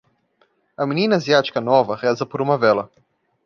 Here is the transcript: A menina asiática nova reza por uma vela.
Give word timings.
A 0.75 0.83
menina 0.87 1.17
asiática 1.17 1.61
nova 1.61 1.95
reza 1.95 2.25
por 2.25 2.41
uma 2.41 2.57
vela. 2.57 2.89